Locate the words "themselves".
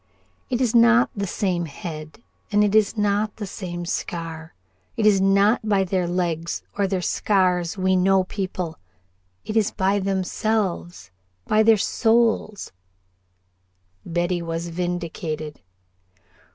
9.99-11.11